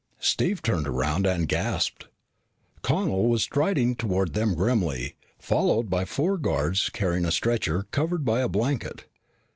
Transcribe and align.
Steve 0.17 0.63
turned 0.63 0.87
around 0.87 1.27
and 1.27 1.47
gasped. 1.47 2.07
Connel 2.81 3.29
was 3.29 3.43
striding 3.43 3.95
toward 3.95 4.33
them 4.33 4.55
grimly, 4.55 5.15
followed 5.37 5.91
by 5.91 6.05
four 6.05 6.39
guards 6.39 6.89
carrying 6.89 7.23
a 7.23 7.31
stretcher 7.31 7.83
covered 7.91 8.25
by 8.25 8.41
a 8.41 8.49
blanket. 8.49 9.05